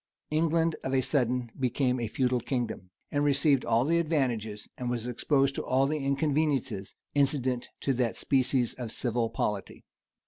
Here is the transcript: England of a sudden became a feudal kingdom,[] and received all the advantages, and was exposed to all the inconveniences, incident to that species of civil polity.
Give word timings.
England 0.31 0.75
of 0.83 0.95
a 0.95 1.01
sudden 1.01 1.51
became 1.59 1.99
a 1.99 2.07
feudal 2.07 2.39
kingdom,[] 2.39 2.89
and 3.11 3.23
received 3.23 3.63
all 3.63 3.85
the 3.85 3.99
advantages, 3.99 4.67
and 4.75 4.89
was 4.89 5.05
exposed 5.05 5.53
to 5.53 5.63
all 5.63 5.85
the 5.85 5.99
inconveniences, 6.03 6.95
incident 7.13 7.69
to 7.81 7.93
that 7.93 8.17
species 8.17 8.73
of 8.73 8.91
civil 8.91 9.29
polity. 9.29 9.85